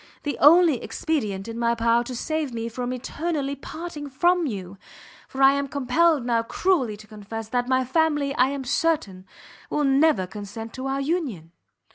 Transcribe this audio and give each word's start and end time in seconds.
the 0.23 0.35
only 0.39 0.81
expedient 0.81 1.47
in 1.47 1.59
my 1.59 1.75
power 1.75 2.03
to 2.03 2.15
save 2.15 2.51
me 2.51 2.67
from 2.67 2.91
eternally 2.91 3.55
parting 3.55 4.09
from 4.09 4.47
you! 4.47 4.75
for 5.27 5.43
I 5.43 5.51
am 5.53 5.67
compelled 5.67 6.25
now 6.25 6.41
cruelly 6.41 6.97
to 6.97 7.05
confess, 7.05 7.49
that 7.49 7.69
my 7.69 7.85
family, 7.85 8.33
I 8.33 8.47
am 8.47 8.63
certain, 8.63 9.27
will 9.69 9.83
never 9.83 10.25
consent 10.25 10.73
to 10.73 10.87
our 10.87 10.99
union!" 11.01 11.51